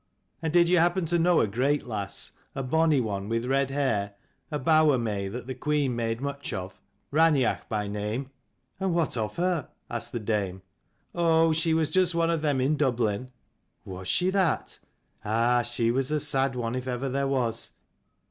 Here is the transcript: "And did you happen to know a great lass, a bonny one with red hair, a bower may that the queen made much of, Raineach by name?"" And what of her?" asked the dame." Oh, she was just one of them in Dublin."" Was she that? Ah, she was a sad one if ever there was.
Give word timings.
"And 0.41 0.51
did 0.51 0.67
you 0.67 0.79
happen 0.79 1.05
to 1.05 1.19
know 1.19 1.41
a 1.41 1.47
great 1.47 1.85
lass, 1.85 2.31
a 2.55 2.63
bonny 2.63 2.99
one 2.99 3.29
with 3.29 3.45
red 3.45 3.69
hair, 3.69 4.15
a 4.49 4.57
bower 4.57 4.97
may 4.97 5.27
that 5.27 5.45
the 5.45 5.53
queen 5.53 5.95
made 5.95 6.19
much 6.19 6.53
of, 6.53 6.81
Raineach 7.11 7.69
by 7.69 7.87
name?"" 7.87 8.31
And 8.79 8.95
what 8.95 9.15
of 9.15 9.35
her?" 9.35 9.69
asked 9.91 10.11
the 10.11 10.19
dame." 10.19 10.63
Oh, 11.13 11.51
she 11.51 11.75
was 11.75 11.91
just 11.91 12.15
one 12.15 12.31
of 12.31 12.41
them 12.41 12.59
in 12.59 12.77
Dublin."" 12.77 13.29
Was 13.85 14.07
she 14.07 14.31
that? 14.31 14.79
Ah, 15.23 15.61
she 15.61 15.91
was 15.91 16.09
a 16.09 16.19
sad 16.19 16.55
one 16.55 16.73
if 16.73 16.87
ever 16.87 17.07
there 17.07 17.27
was. 17.27 17.73